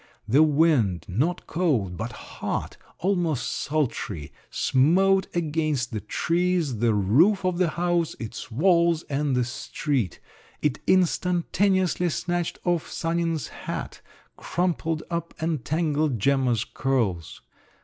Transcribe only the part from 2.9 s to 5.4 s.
almost sultry, smote